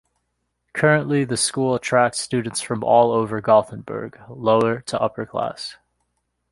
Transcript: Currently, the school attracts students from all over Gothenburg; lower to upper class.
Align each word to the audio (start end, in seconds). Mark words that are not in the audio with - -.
Currently, 0.73 1.25
the 1.25 1.37
school 1.37 1.75
attracts 1.75 2.17
students 2.19 2.59
from 2.59 2.83
all 2.83 3.11
over 3.11 3.39
Gothenburg; 3.39 4.19
lower 4.31 4.79
to 4.79 4.99
upper 4.99 5.27
class. 5.27 5.77